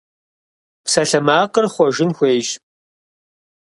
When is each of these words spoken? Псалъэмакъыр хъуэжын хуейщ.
Псалъэмакъыр 0.85 1.65
хъуэжын 1.73 2.11
хуейщ. 2.17 2.47